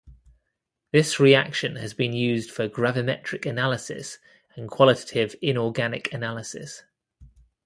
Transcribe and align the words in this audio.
This 0.91 1.19
reaction 1.19 1.75
has 1.75 1.93
been 1.93 2.11
used 2.11 2.49
for 2.49 2.67
gravimetric 2.67 3.47
analysis 3.47 4.17
and 4.55 4.67
qualitative 4.67 5.35
inorganic 5.43 6.11
analysis. 6.11 6.81